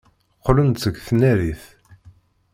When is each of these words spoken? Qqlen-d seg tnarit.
Qqlen-d 0.39 0.77
seg 0.83 0.95
tnarit. 1.07 1.63